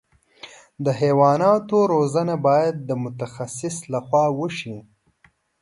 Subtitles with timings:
[0.83, 4.77] د حیواناتو روزنه باید د متخصص له خوا وشي.